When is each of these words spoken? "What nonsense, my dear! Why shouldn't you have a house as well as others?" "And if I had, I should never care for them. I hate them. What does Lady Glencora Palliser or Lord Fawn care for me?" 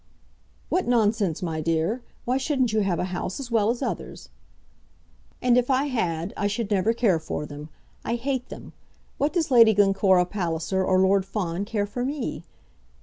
"What 0.69 0.87
nonsense, 0.87 1.43
my 1.43 1.61
dear! 1.61 2.01
Why 2.25 2.37
shouldn't 2.37 2.73
you 2.73 2.79
have 2.79 2.97
a 2.97 3.03
house 3.13 3.39
as 3.39 3.51
well 3.51 3.69
as 3.69 3.83
others?" 3.83 4.29
"And 5.43 5.59
if 5.59 5.69
I 5.69 5.83
had, 5.83 6.33
I 6.35 6.47
should 6.47 6.71
never 6.71 6.91
care 6.91 7.19
for 7.19 7.45
them. 7.45 7.69
I 8.03 8.15
hate 8.15 8.49
them. 8.49 8.73
What 9.19 9.31
does 9.31 9.51
Lady 9.51 9.75
Glencora 9.75 10.25
Palliser 10.25 10.83
or 10.83 10.97
Lord 10.97 11.23
Fawn 11.23 11.65
care 11.65 11.85
for 11.85 12.03
me?" 12.03 12.43